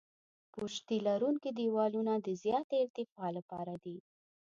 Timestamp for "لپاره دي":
3.37-3.97